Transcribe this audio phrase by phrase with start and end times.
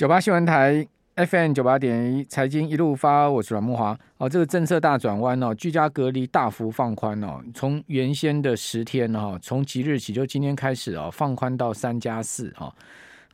[0.00, 3.94] 九八新闻台 FM 九八点一财经一路发，我是阮慕华。
[4.16, 12.74] 哦，这个政策大转弯哦，居家隔离大幅放宽哦，从原先的十天哈，从即日起就今天开始哦，放宽到三加四哈。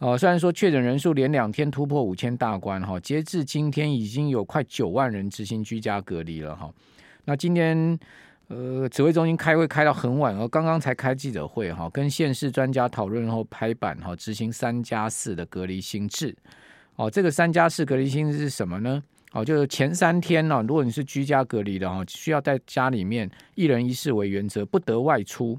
[0.01, 6.69] 哦，虽然说确诊人数连两天突破五千大关哈，截至今天已经有快九万人执行居家隔离了哈。
[7.27, 7.97] 那今天
[8.49, 16.33] 呃，指挥中心开会开到很晚哦，刚刚才开记者会哈，跟县市专家讨论后拍板哈，执行三加四的隔离新制。
[16.95, 19.03] 哦，这个三加四隔离新制是什么呢？
[19.33, 25.59] 哦，就是前三天呢，如果你是居家隔离的哈，需要在家里面一人一室为原则，不得外出。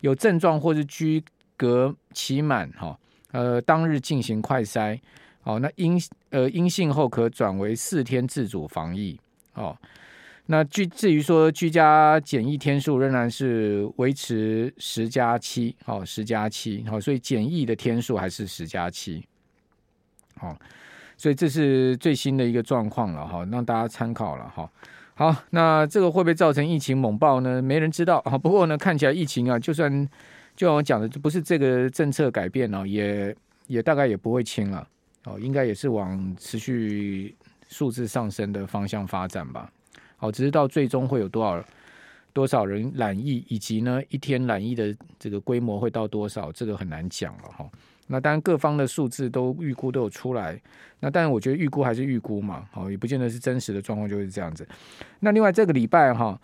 [0.00, 1.22] 有症状或是居
[1.56, 2.98] 隔期满哈，
[3.32, 4.98] 呃，当日进行快筛。
[5.44, 9.20] 哦，那阴呃阴性后可转为四天自主防疫。
[9.52, 9.76] 哦。
[10.46, 19.24] 那至至于说居家检疫天数仍然是维持十加七，好十加七，好，所以检疫的天数还是十加七，
[20.36, 20.58] 好，
[21.16, 24.68] 所以这是最新的一个状况了哈，让大家参考了哈。
[25.14, 27.62] 好，那这个会不会造成疫情猛爆呢？
[27.62, 28.36] 没人知道啊。
[28.36, 30.08] 不过呢，看起来疫情啊，就算
[30.56, 33.34] 就像我讲的，不是这个政策改变了，也
[33.68, 34.88] 也大概也不会轻了，
[35.24, 37.34] 哦，应该也是往持续
[37.68, 39.70] 数字上升的方向发展吧。
[40.22, 41.64] 好，只知道最终会有多少
[42.32, 47.68] 多少人染疫，以及呢一天染疫的这个规模会到多少，这个很难讲了哈。
[48.06, 50.56] 那当然各方的数字都预估都有出来，
[51.00, 54.64] 那但是我觉得预估还是预估嘛，好，也不见得是真实的状况就是这样子。
[55.18, 56.40] 那另外这个礼拜哈，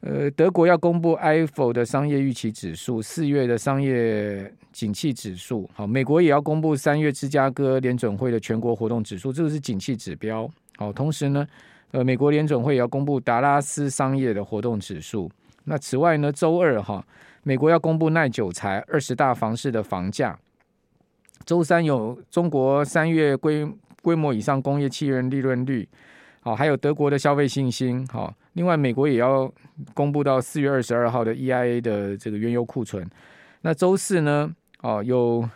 [0.00, 11.46] 呃，德国要公布 Ifo 的商业预期指数，四月的商业景气指数，好，美国也要公布三月芝加哥联准会的全国活动指数，这个是景气指标，好，同时呢。
[11.92, 15.30] 呃，美国联准会也要公布达拉斯商业的活动指数。
[15.64, 17.04] 那此外呢，周二哈，
[17.42, 20.38] 美国要公布耐久财二十大房市的房价。
[21.44, 23.66] 周三有中国三月规
[24.02, 25.88] 规模以上工业企业利润率，
[26.40, 28.34] 好，还有德国的消费信心，好。
[28.54, 29.52] 另外，美国也要
[29.94, 33.08] 公布到四月二十二号的 EIA 的这个原油库存。
[33.60, 34.50] 那周四呢，
[34.80, 35.48] 哦，有。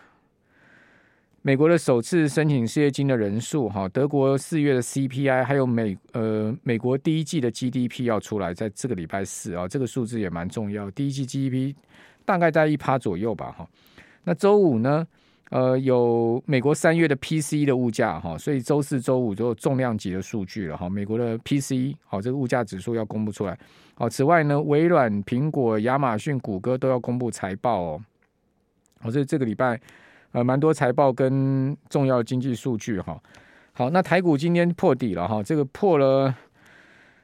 [1.47, 10.91] 美国的首次申请失业金的人数，哈，德国四月的 CPI，还有美呃美国第一季的 GDP 要出来，在这个礼拜四啊，这个数字也蛮重要。
[10.91, 11.73] 第一季 GDP
[12.25, 13.65] 大概在一趴左右吧，哈。
[14.25, 15.07] 那周五呢，
[15.51, 20.91] 呃，有美国三月的 PC 的物价，哈，所以周四、周五都有重量级的数据了，哈。
[20.91, 23.57] 美国的 PCE，好，这个物价指数要公布出来。
[23.95, 28.03] 好，此外呢，微软、苹果、亚马逊、谷歌都要公布财报哦。
[28.99, 29.81] 好，所以这个礼拜。
[30.33, 33.19] 呃，蛮多财报跟重要经济数据哈。
[33.73, 36.35] 好，那台股今天破底了哈，这个破了，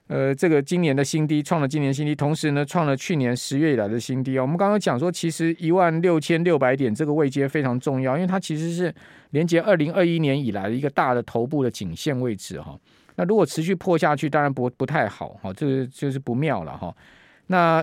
[0.09, 4.39] 呃，这个今年的新低，创了今年新低，同时呢，创了去年十月以来的新低。
[4.39, 8.95] 我们刚刚讲说，其实一万六千六百点这个位阶非常重要，因为它其实是
[9.31, 12.79] 连接二零二一年以来的一个大的头部的颈线位置哈。
[13.17, 16.95] 那如果持续破下去，当然不不太好哈，这个就是不妙了哈。
[17.47, 17.83] 那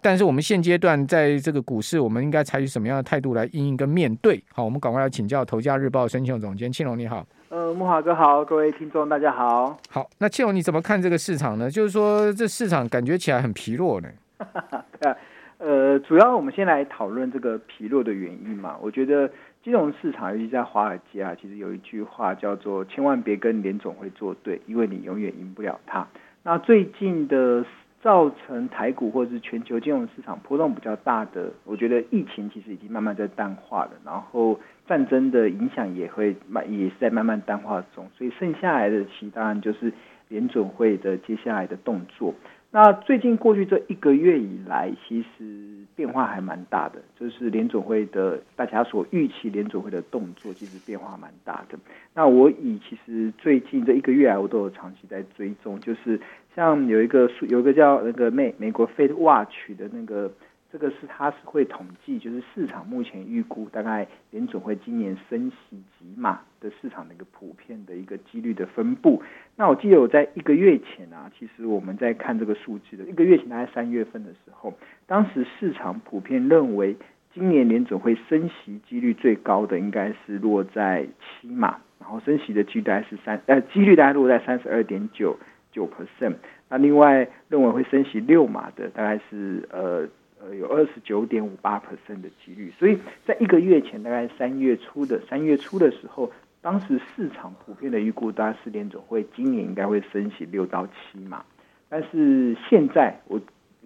[0.00, 4.42] 但是我们现阶段在这个股市，我们应该采取什么样的态度来应应跟面对？
[4.52, 7.26] 好，我们赶快来请教《投家日报》申庆龙总监，庆龙你好。
[7.48, 9.78] 呃，木华哥好，各位听众大家好。
[9.90, 11.70] 好，那庆龙你怎么看这个市场呢？
[11.70, 14.08] 就是说这市场感觉起来很疲弱呢。
[15.00, 15.16] 对啊，
[15.58, 18.76] 呃，主要我们先来讨论这个疲弱的原因嘛。
[18.80, 19.30] 我觉得
[19.62, 26.06] 金融市场，尤其在华尔街啊，其实有一句话叫做“千万别跟联总会作对，因为你永远赢不了他”。
[26.42, 27.64] 那最近的。
[28.02, 34.58] 造成台股或者是全球金融市场波动比较大的，我觉得疫情其实已经慢慢在淡化了，然后
[34.88, 39.92] 战争的影响也会慢，也是在慢慢淡化中，所以剩下来的其当然就是
[40.28, 42.34] 联准会的接下来的动作。
[42.72, 51.78] 那最近过去这一个月以来，其实变化还蛮大的，就是联总会的大家所预期联总会的动作，其实变化蛮大的。
[52.14, 56.18] 那我以其实最近这一个月来，我都有长期在追踪，就是
[56.56, 60.32] 像有一个有一个叫那个美美国 Fed Watch 的那个。
[60.72, 69.22] 这个是它是会统计，就是市场目前预估大概联准会今年升息几码的市场的一个普遍的一个几率的分布。
[69.54, 74.72] 那我记得我在一个月前啊，其实我们在看这个数据的一个月前，大概三月份的时候，
[75.06, 76.96] 当时市场普遍认为
[77.34, 85.38] 今年联准会升息几率最高的应该是落在七码，然后升息的几率大概是三呃几率大概落在三十二点九
[85.70, 86.36] 九 percent。
[86.70, 90.08] 那另外认为会升息六码的大概是呃。
[90.44, 101.44] 呃，有二十九点五八 percent 的几率，所以在一个月前，大概三月初的三月初的时候，当时市场普遍的预估，大概是联准会今年应该会升息六到七嘛。
[101.88, 103.40] 但是现在我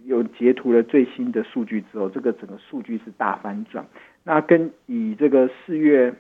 [0.07, 3.85] 有截图了最新的数据之后，这个整个数据是大反转。
[4.25, 6.15] 那跟以这个四月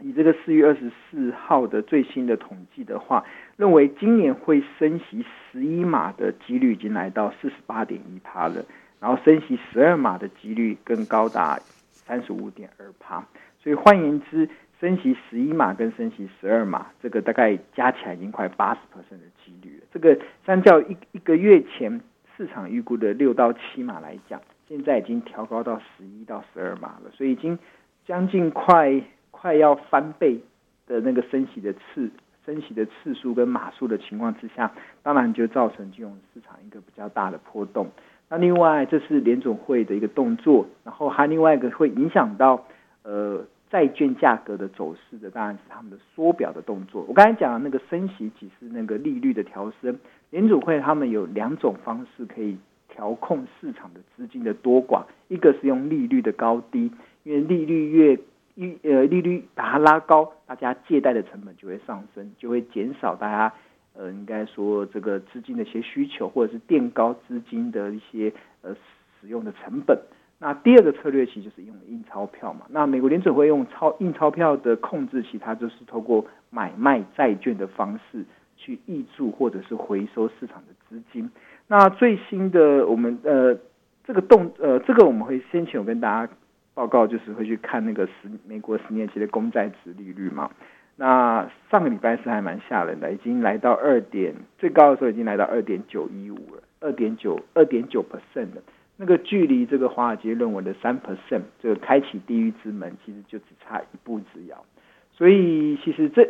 [0.00, 3.24] 以这个四月二十四号的最新的统计的话，
[3.56, 8.64] 认为今年会升息十一码的几率已经来到四十八点一趴了，
[9.00, 11.58] 然后升息十二码的几率更高达
[11.90, 13.24] 三十五点二趴。
[13.62, 14.48] 所以换言之，
[14.80, 19.86] 升息十一码跟升息十二码，这个大概加起来已经快八十 percent 的几率了。
[19.92, 22.00] 这个相较一一个月前
[22.36, 27.58] 市场预估的六到七码来讲，现在已经调高到十一到十二码了，所以已经
[28.06, 29.02] 将近快。
[29.38, 30.40] 快要翻倍
[30.86, 32.10] 的那个升息的次
[32.46, 34.72] 升息的次数跟码数的情况之下，
[35.02, 37.86] 当然就造成金融市场一个比较大的波动。
[38.28, 42.64] 那另外，这是联准会的一个动作，然后还另外一个会影响到
[43.04, 47.04] 呃债券价格的走势的，当然是他们的缩表的动作。
[47.08, 49.96] 我刚才讲的那个升息，只是那个利率的调升。
[50.30, 52.56] 联准会他们有两种方式可以
[52.88, 56.90] 调控市场的资金的多寡，一个是用利率的高低，
[57.22, 58.18] 因为利率越
[58.54, 63.54] 利呃利率把它拉高，大家借贷的成本就会上升，就会减少大家
[63.96, 68.32] 呃应该说这个资金的一些需求，或者是垫高资金的一些
[68.62, 68.74] 呃
[69.20, 69.98] 使用的成本。
[70.38, 72.66] 那第二个策略其实就是用印钞票嘛。
[72.68, 78.24] 那美国联准会用钞印钞票的控制，其他就是透过买卖债券的方式
[78.56, 81.30] 去挹注或者是回收市场的资金。
[81.66, 83.58] 那最新的我们呃
[84.04, 86.32] 这个动呃这个我们会先前有跟大家。
[86.76, 90.50] 报告就是会去看那个十美国十年期的公债殖利率嘛。
[90.96, 98.62] 那上个礼拜是还蛮吓人的，已经来到二点最高的时候已经来到二点九一五了，二点九二点九 percent 的
[98.96, 104.64] 那个距离这个华尔街论文的三 percent 这个开启地狱之门，其实就只差一步之遥。
[105.12, 106.26] 所以其实这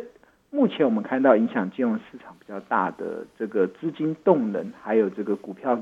[0.49, 5.81] 目前我们看到影响金融市场比较大的这个资金动能，还有这个股票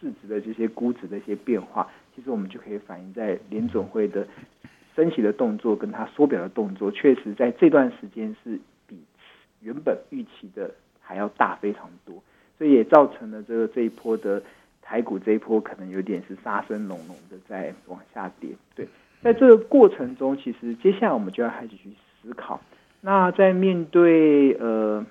[0.00, 1.88] 市值的这些估值的一些变化。
[2.16, 4.26] 其实我们就可以反映在联总会的
[4.94, 8.96] 升息的动作，跟它缩表的动作，确实在这段时间是比
[9.60, 10.70] 原本预期的
[11.00, 12.22] 还要大非常多，
[12.56, 14.40] 所以也造成了这个这一波的
[14.80, 18.50] 台股这一波可能有点是杀声隆隆的在往下跌。
[18.76, 18.86] 对，
[19.20, 21.90] 在这个过程中，其实接下来我们就要开始去
[22.22, 22.60] 思考，
[23.00, 25.04] 那在面对呃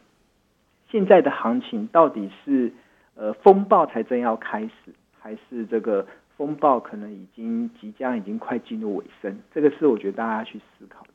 [0.89, 2.71] 现在的行情，到底是
[3.15, 6.07] 呃风暴才正要开始，还是这个？
[6.35, 11.09] 风暴可能已经即将已经快进入尾声，这个是我觉得大家去思考的。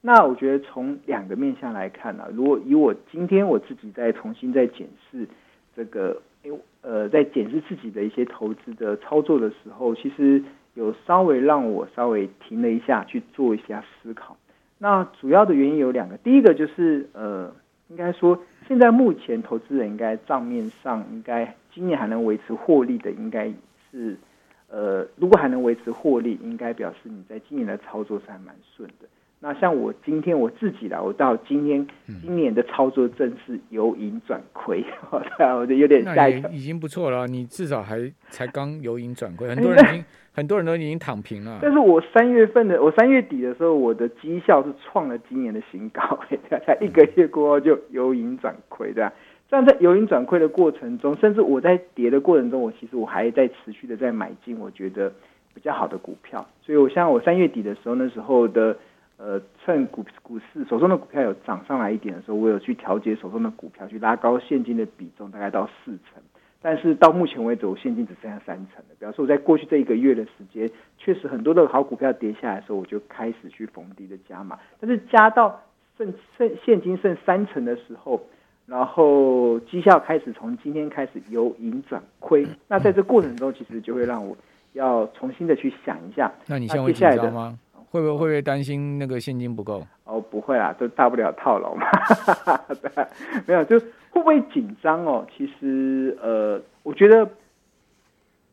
[0.00, 5.26] 那我觉得从两个面向来看呢、如果以我今天我自己再重新再检视
[5.74, 6.20] 这个，
[6.82, 10.42] 呃，在检视自己的一些投资的操作的时候，其实
[10.74, 14.36] 有稍微让我稍微停了一下去做一下思考。
[14.76, 17.50] 那主要的原因有两个，第一个就是呃，
[17.88, 18.38] 应该说
[18.68, 23.50] 现在目前投资人应该账面上应该今年还能维持获利的，应该
[23.90, 24.18] 是。
[24.74, 29.06] 呃，如果还能维持获利，应该表示你在今年的操作是还蛮顺的。
[29.38, 31.86] 那像我今天我自己啦，我到今天
[32.22, 34.82] 今年的操作正是由盈转亏，
[35.36, 36.50] 对啊，我就有点吓一跳。
[36.50, 41.60] 已经不错了，你至少还才刚由盈转亏，很多人已经很多人都已经躺平了。
[41.62, 46.18] 但是我三月份的，我三月底的时候，我的绩效是创了今年的新高，
[46.66, 49.12] 才一个月过后就由盈转亏，对吧？
[49.54, 55.12] 但在由盈转亏的过程中，甚至我在跌的过程中，我其实我还在持续的在买进我觉得
[55.54, 56.44] 比较好的股票。
[56.60, 58.76] 所以，我像我三月底的时候，那时候的
[59.16, 66.20] 呃，趁股股市手中的股票有涨上来一点的时候，我有去调节手中的股票，去拉高现金的比重，大概到四成。
[66.60, 68.96] 但是到目前为止，我现金只剩下三成了。
[68.98, 74.58] 比方说，我在过去这一个月的时间，确实很多的好股票跌下来的时候，我就开始去逢低的加码。
[74.80, 75.60] 但是加到
[75.96, 78.20] 剩剩现金剩三成的时候，
[78.66, 84.36] 然后绩效开始从今天开始由盈转亏，那在这过程中，其实就会让我
[84.72, 86.32] 要重新的去想一下。
[86.46, 87.58] 那你现在会紧张吗？
[87.90, 89.86] 会不会会不会担心那个现金不够？
[90.04, 91.86] 哦，不会啦，都大不了套牢嘛。
[92.82, 93.06] 对，
[93.46, 95.24] 没有，就会不会紧张哦？
[95.36, 97.30] 其实呃，我觉得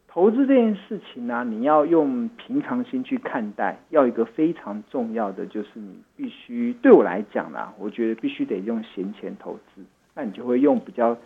[0.08, 3.80] 投资这件事情呢、啊，你要用平常心去看待。
[3.90, 9.82] 要一个非常重要的就是你必须对我来讲啦，我觉得必须得用闲钱投资。
[10.14, 11.18] 那你就会用比较，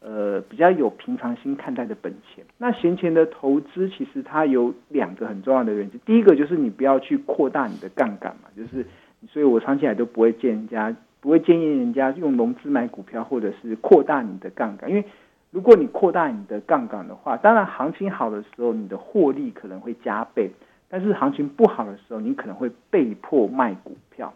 [0.00, 2.44] 呃，比较有平常心看待的本钱。
[2.58, 5.98] 那闲钱的投资其实它有两个很重要的原则。
[6.04, 8.86] 第一个就是你不要去扩大你的杠杆嘛，就是，
[9.28, 14.90] 所以我长期来都不会建议人家，不会建议人家用融资买股票，或者是扩大你的杠杆。
[14.90, 15.04] 因为
[15.50, 20.50] 如果你扩大你的杠杆的话，当然行情好的时候你的获利可能会加倍，
[20.88, 24.32] 但是行情不好的时候，你可能会被迫卖股票。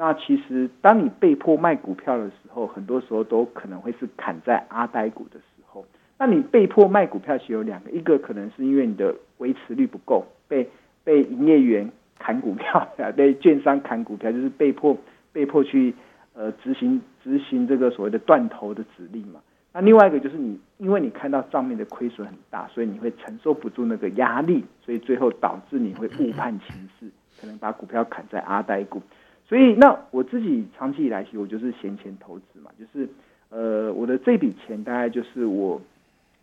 [0.00, 5.84] 那其实，当你被迫卖股票的时候，很多时候都可能会是砍在阿呆股的时候。
[6.16, 10.70] 那你被迫卖股票，其实有两个，一个可能是因为你的维持率不够，被
[11.02, 12.86] 被营业员砍股票，
[13.16, 14.96] 被券商砍股票，就是被迫
[15.32, 15.92] 被迫去
[16.32, 19.40] 呃执行执行这个所谓的断头的指令嘛。
[19.72, 29.02] 那另外一个就是你，因为你看到账面的亏损很大，所以你会承受不住那个压力，所以最后导致你会误判情势，可能把股票砍在阿呆股。
[29.48, 33.08] 所以那我自己长期以来，其实我就是闲钱投资嘛，就是
[33.48, 35.80] 呃我的这笔钱大概就是我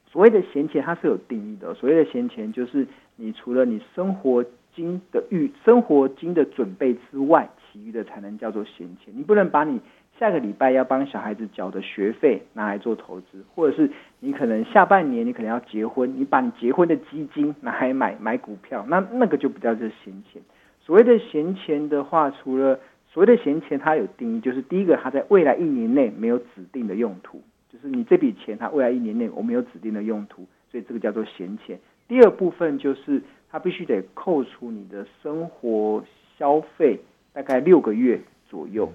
[0.07, 1.73] 所谓的闲钱，它是有定义的。
[1.75, 4.43] 所谓的闲钱，就是你除了你生活
[4.75, 9.13] 金的预生活金的准备之外，其余的才能叫做闲钱。
[9.15, 9.79] 你不能把你
[10.17, 20.41] 下个礼拜要帮小孩子缴的学费拿来做投资，或者是你可能下半年你可能要结婚，你把你结婚的基金拿来买买股票，那那个就不叫做闲钱。
[20.79, 22.79] 所谓的闲钱的话，除了
[23.15, 27.41] 所谓的闲钱，它有定义，就是第一个，它在未来一年内没有指定的用途，
[27.71, 31.79] 就是你这笔钱它未来一年内我没有指定的用途，所以这个叫做闲钱。
[32.09, 36.03] 第二部分就是它必须得扣除你的生活
[36.37, 36.99] 消费
[37.31, 38.19] 大概六个月
[38.49, 38.91] 左右。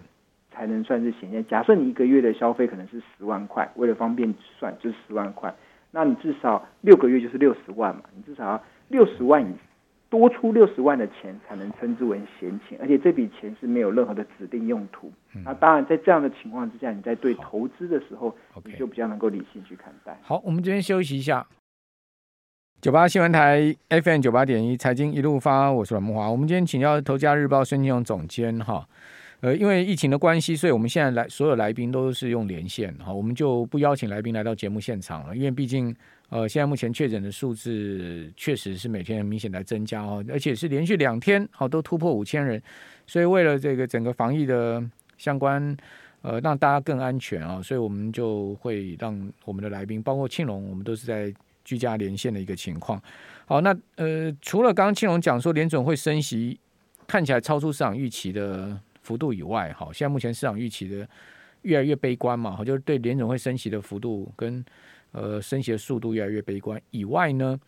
[0.52, 1.46] 才能算是闲钱。
[1.46, 5.54] 假设你一个月的消费可能是十万块，为了方便算，就是十万块。
[5.92, 9.54] 那你至少六个月就是六十万嘛，你至少要六十万以
[10.10, 15.10] 多出六十万的钱才能称之为闲钱，而且这笔钱是没有任何的指定用途。
[15.34, 20.18] 嗯、那当然，在这样的情况之下，你在对投资的时候，你就比较能够理性去看待。
[20.22, 21.46] 好，我们这边休息一下。
[22.80, 26.30] 九八新闻台 FM 九八点一财经一路发，我是阮木华。
[26.30, 28.88] 我们今天请教《投家日报》孙庆勇总监哈。
[29.42, 35.94] 呃，因为疫情的关系，所以我们现在来所有来宾都是用连线，哈，我们就不邀请来宾来到节目现场了，因为毕竟，
[36.30, 42.62] 呃，现在目前确诊的数字确实是每天明显在增加哦，而且是连续两天好都突破五千人，
[43.06, 44.82] 所以为了这个整个防疫的
[45.18, 45.76] 相关，
[46.22, 51.30] 呃，让大家更安全啊，所以我们就会让我们的来宾，包括庆隆，我们都是在
[51.64, 53.02] 居家连线的一个情况。
[53.44, 56.58] 好，那呃，除了刚刚庆隆讲说联准会升息，
[57.06, 58.80] 看起来超出市场预期的。
[59.02, 61.08] 幅度以外，哈，现在目前市场预期的
[61.62, 64.64] 越来越悲观嘛，哈，就是对联总会升息的幅度跟
[65.12, 66.80] 呃升息的速度越来越悲观。
[66.90, 67.58] 以外呢，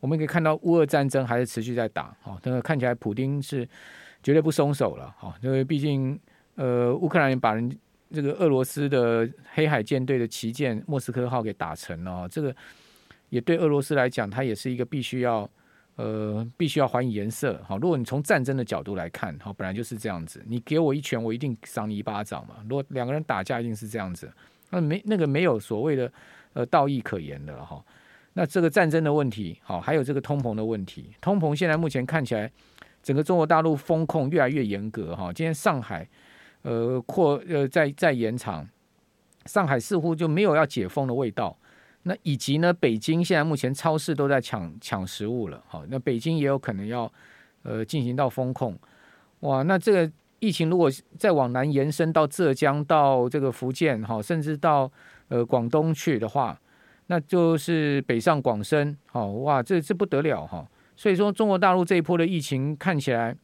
[0.00, 3.68] 我们可以看到乌俄战争还是持续在打，哈，那个看起来普丁是
[4.22, 6.18] 绝对不松手了，哈，因为毕竟
[6.56, 7.70] 呃乌克兰把人
[8.12, 12.54] 这个俄罗斯的黑海舰队的旗舰莫斯科号给打沉了，这个
[13.30, 15.48] 也对俄罗斯来讲，它也是一个必须要。
[15.98, 17.60] 呃，必须要还以颜色。
[17.66, 20.40] 好，如果你从战争的角度来看，好，本来就是这样子。
[20.46, 22.54] 你给我一拳，我一定赏你一巴掌嘛。
[22.68, 24.32] 如果两个人打架，一定是这样子。
[24.70, 26.12] 那没那个没有所谓的
[26.52, 27.84] 呃道义可言的了哈。
[28.34, 31.10] 那这个战争的问题，好，还有这个通膨的问题。
[31.20, 32.48] 通膨现在目前看起来，
[33.02, 35.32] 整个中国大陆风控越来越严格哈。
[35.32, 36.08] 今天上海
[36.62, 38.64] 呃扩呃在在延长，
[39.46, 41.57] 上海似乎就没有要解封的味道。
[42.08, 47.12] 那以及呢，北京现在目前超市都在抢抢食物了，好，那北京也有可能要
[47.62, 48.74] 呃进行到封控，
[49.40, 54.90] 哇，那这个疫情如果再往南延伸到浙江、到这个福建，哈，甚至到
[55.28, 56.58] 呃广东去的话，
[57.08, 63.36] 那就是北上广深，好，哇，这这不得了哈，所以说中国大陆这一波的疫情看起来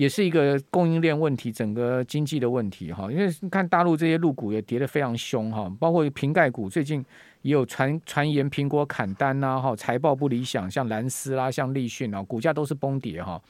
[0.00, 7.04] 也是一个供应链问题，整个经济的问题哈，因为你看大陆这些入股也跌得非常凶哈，包括瓶盖股最近。
[7.42, 13.40] 也有传传言苹果砍单呐，哈，财报不理想，像蓝思啦，像立讯啊，股价都是崩跌哈。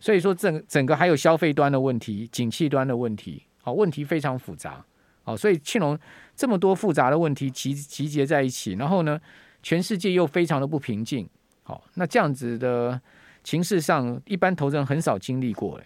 [0.00, 4.84] 所以说整整个还有消费端的问题，景气端的问题，好，问题非常复杂，
[5.22, 5.96] 好，所以庆隆
[6.34, 9.20] 这么多复杂的问题集集结在一起，然后呢，
[9.62, 11.28] 全世界又非常的不平静，
[11.62, 13.00] 好，那这样子的
[13.48, 15.80] 形式上，一般投资人很少经历过，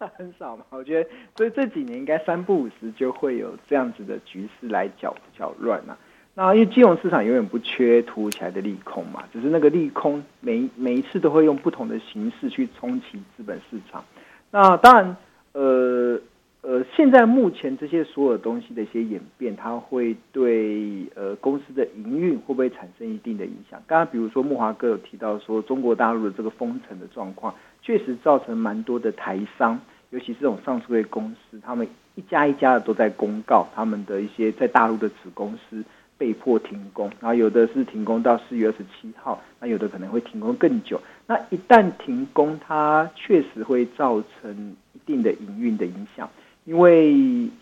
[0.00, 5.96] 哎， 很少嘛，我觉得，所以这几年应该三不五时就会有这样子的局势来搅搅乱啊。
[6.34, 14.04] 那因为金融市场永远不缺突如其来的利空嘛，只是那个利空每每一次都会用不同的形式去冲击资本市场。
[14.50, 15.16] 那当然，
[15.52, 16.20] 呃
[16.66, 23.82] 呃，现在目前这些所有东西的一些演变，它会对呃公司的营运会不会产生一定的影响？
[23.86, 29.78] 刚刚比如说木华哥有提到说，中国大陆的这个封城的状况，确实造成蛮多的台商，
[30.08, 35.84] 尤其是这种上市公司，他们一家一家的都在公告他们的一些在大陆的子公司。
[36.16, 40.98] 被迫停工，然后有的是停工到四月二十七号，那有的可能会停工更久。
[41.26, 46.30] 那一旦停工，它确实会造成一定的营运的影响。
[46.64, 47.14] 因为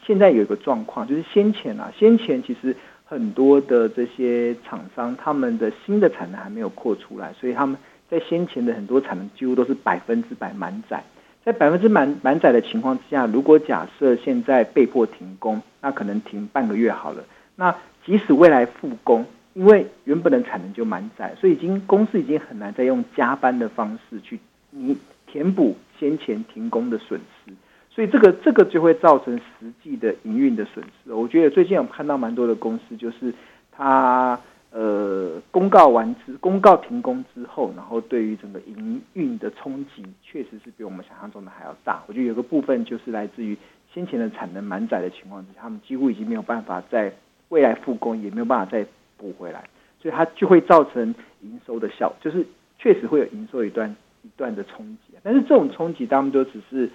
[0.04, 7.76] 现在有一个状况，就是先前啊，先前其实很多的这些厂商，他们的新的产能还没有扩出来，所以他们
[8.08, 11.02] 在先前的很多产能几乎都是百分之百满载。
[11.44, 17.24] 在百分之满满载的情况之下，如果假设现在被迫停工，那可能停半个月好了，
[17.56, 17.74] 那。
[18.04, 24.40] 即使未来复工，因为原本的产能就满载，所以已经公司已经很难再用加班的方式去
[24.70, 27.52] 你填补先前停工的损失。
[27.94, 31.12] 所以这个这个就会造成实际的营运的损失。
[31.12, 33.34] 我觉得最近有看到蛮多的公司，就是
[33.70, 42.02] 它呃公告完之公告停工之后，然后对于整个营运的冲击，确实是比我们想象中的还要大。
[42.06, 43.54] 我觉得有个部分就是来自于
[43.92, 47.12] 先前的产能满载的情况之下，他们几乎已经没有办法在
[47.50, 48.86] 未来复工，也没有办法再
[49.18, 49.62] 补回来，
[50.00, 52.46] 所以它就会造成营收的效，就是
[52.78, 55.14] 确实会有营收一段一段的冲击。
[55.22, 56.88] 但是这种冲击，他们都只是。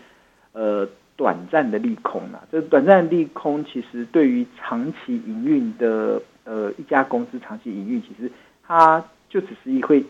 [0.58, 8.32] 呃，短暂的利空啊，这短暂利空其实对于长期营运的呃一家公司长期营运，其实
[8.66, 10.04] 它就只是会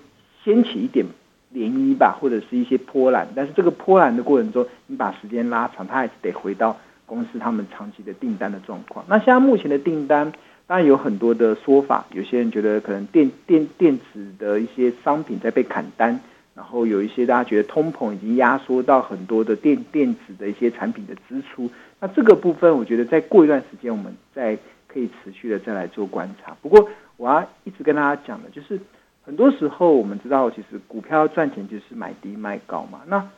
[0.45, 1.05] 掀起一点
[1.53, 3.27] 涟漪吧，或者是一些波澜。
[3.35, 9.03] 但是这个波澜的过程中，你把时间拉长，它还是得回到公司他们长期的订单的状况。
[9.09, 10.31] 那现在目前的订单
[10.65, 16.21] 当然有很多的说法，有些人觉得可能电电电子的一些商品在被砍单。
[16.57, 26.57] 然后有一些大家觉得通膨已经压缩到很多的电电子的一些产品的支出，那这个部分我觉得再过一段时间我们再可以持续的再来做观察。
[26.63, 28.79] 不过我要一直跟大家讲的就是，
[29.23, 33.01] 很多时候我们知道其实股票赚钱就是买低卖高嘛。
[33.05, 33.29] 那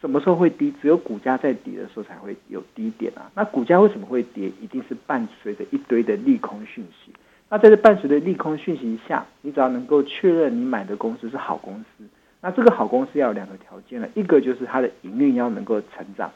[0.00, 0.72] 什么时候会低？
[0.80, 3.30] 只有股价在跌的时候才会有低点啊。
[3.34, 4.50] 那股价为什么会跌？
[4.62, 7.12] 一定是伴随着一堆的利空讯息。
[7.50, 12.04] 那在这伴随着利空讯息下，你只要能够确认你买的公司是好公司。
[12.44, 16.32] 那这个好公司要有两个条件了，一个就是它的营运要能够成长，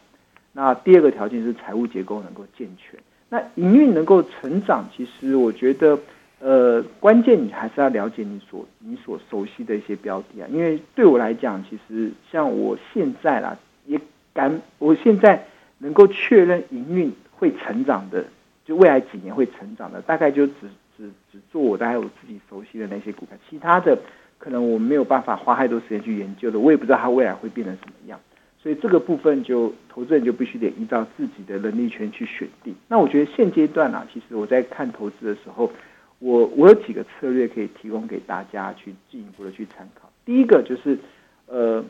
[0.53, 3.01] 那第二个条件是财务结构能够健全。
[3.29, 5.99] 那营运能够成长，其实我觉得，
[6.39, 10.47] 呃，关键你还是要了解你所你所熟悉的一些标的啊。
[10.49, 14.01] 因为对我来讲，其实像我现在啦，也
[14.33, 15.45] 敢，我现在
[15.79, 18.25] 能够确认营运会成长的，
[18.65, 20.55] 就未来几年会成长的，大概就只
[20.97, 23.99] 只只做我大概我自己熟悉的那些股票，其他的。
[24.39, 28.21] 可能我没有办法花太多时间去研究的，我也不知道它未来会变成什么样，
[28.63, 32.75] 所以这个部分就投资人就必须得依照自己的能力圈去选定。
[32.87, 35.73] 那我觉得现阶段啊，其实我在看投资的时候，
[36.19, 40.11] 我我有几个策略可以提供给大家去进一步的去参考。
[40.25, 40.99] 第一个就是，
[41.47, 41.85] 呃，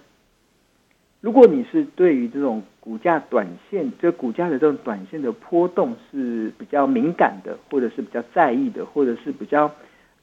[1.21, 9.71] 如果你是对于这种股价短线，就股价的这种短线的波动是比较敏感的，或者是比较在意的，或者是比较。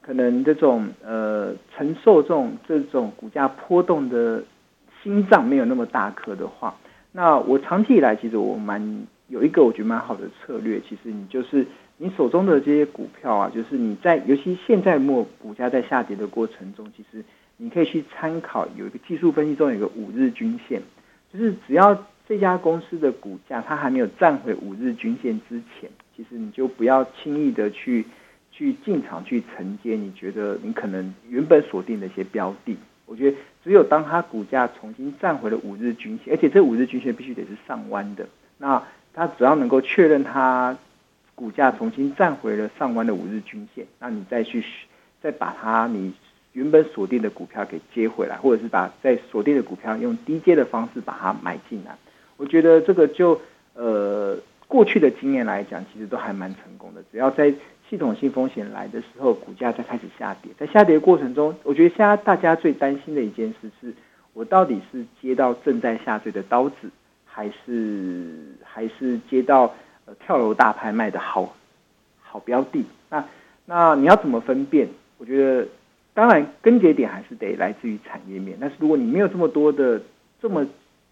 [0.04, 4.44] 可能这种呃承受这种这种股价波动的
[5.02, 6.74] 心脏没有那么大颗的话，
[7.10, 17.24] 那我长期以来其实我蛮有一个我觉得蛮好的策略，其实你就是你手中的这些股票啊，就是你在尤其现在末股价在下跌的过程中，其实
[17.56, 20.82] 你可以去参考有一个技术分析中有一个五日均线，
[21.32, 28.04] 就是只要这家公司的股价它还没有站回五日均线之前，其实你就不要轻易的去。
[28.56, 38.80] 去进场去承接，你觉得你可能原本锁定的一些标的，我觉得只有当它股价重新站回了五日均线，而且这五日均线必须得是上弯的，那
[39.12, 40.78] 它只要能够确认它
[41.34, 44.64] 股价重新站回了上弯的五日均线，那你再去
[45.20, 46.12] 再把它你
[46.52, 51.98] 原本锁定的股票给接回来，或者是把在锁定的股票用低接的方式把它买进来，
[52.36, 53.40] 我觉得这个就
[53.74, 54.38] 呃
[54.68, 57.52] 过去的经验来讲，其实都还蛮成功的，只要在。
[57.88, 63.94] 系统性风险来的时候，股价在开始下跌，在下跌的过程中，我觉得现在大家最担心的一件事是，
[64.32, 66.90] 我到底是接到正在下坠的刀子，
[67.26, 69.74] 还是还是接到
[70.06, 71.54] 呃跳楼大拍卖的好
[72.20, 72.84] 好标的？
[73.10, 73.24] 那
[73.66, 74.88] 那你要怎么分辨？
[75.18, 75.68] 我觉得
[76.14, 80.00] 当然根结点还是得来自于产业面，但是如果你没有这么多的
[80.40, 80.66] 这么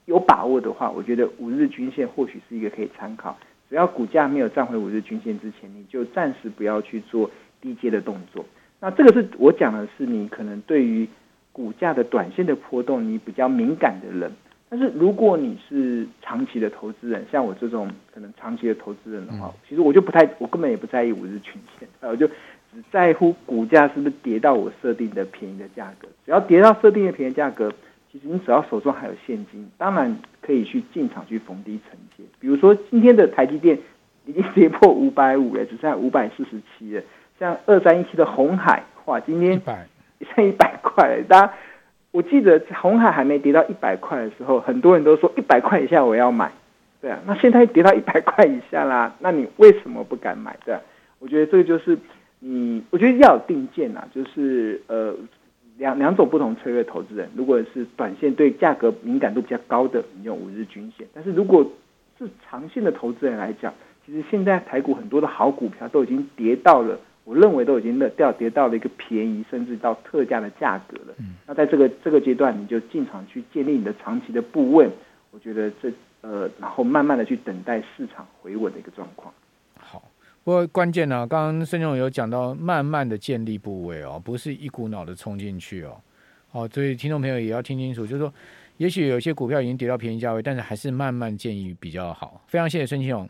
[0.07, 3.37] 有把握的话，我觉得五日均线或许是一个可以参考。
[3.73, 8.45] 只要股价没有站回五日均线之前，你就暂时不要去做低阶的动作。
[8.79, 11.09] 那这个是我讲的是你可能对于
[11.53, 14.31] 股价的短线的波动你比较敏感的人。
[14.69, 26.07] 但是如果你是长期的投资人，像我这种可能长期的投资人的话，其实我就不太，我根本也不在意五日均线，我就只在乎股价是不是跌到我设定的便宜的价格。
[26.27, 27.73] 只要跌到设定的便宜价格。
[28.13, 32.23] 其实你只要手中还有现金，当然可以去进场去逢低承接。
[32.39, 33.79] 比如说今天的台积电
[34.27, 37.03] 已经跌破五百五了，只剩下五百四十七了。
[37.41, 39.59] 像二三一七的红海，哇，今天
[40.37, 41.23] 剩一百块了。
[41.27, 41.55] 大家，
[42.11, 46.53] 我记得红海还没跌到一百块的时候，很多人都说一百块以下我要买。
[47.01, 50.55] 对啊，那现在跌到一百块以下啦，那你为什么不敢买？
[50.67, 50.81] 对啊，
[51.19, 51.99] 我觉得这个就是
[52.41, 55.15] 你，我觉得要有定见啊，就是呃。
[55.83, 61.69] 两两种不同策略，投资人如果是短线对价格敏感度比较高的，你用五日均线；但是如果
[62.17, 63.75] 是长线的投资人来讲，
[64.07, 71.15] 其实现在台股很多的好股票都已经跌到了，我认为都已经掉跌到了一个便宜甚至到特价的价格了。
[71.49, 74.89] 那在这个这个阶段，你就进场去建立你的长期的部位，
[75.33, 75.91] 我觉得这
[76.21, 79.35] 呃，然后慢慢的去等待市场回稳的一个状况。
[80.45, 86.01] 不过关键呢、啊，刚刚孙总有讲到，慢慢的建立部位哦，不是一股脑的冲进去哦。
[86.51, 88.33] 好，所以听众朋友也要听清楚，就是说，
[88.77, 92.43] 也许有些股票已经跌到便宜价位，但是还是慢慢建议比较好。
[92.49, 93.29] 非常谢谢孙庆勇。